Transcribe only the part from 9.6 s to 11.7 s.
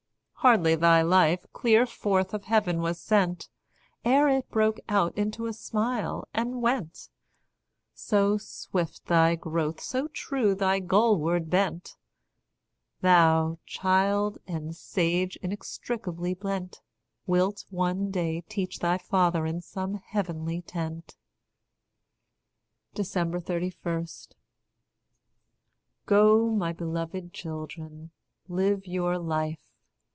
so true thy goalward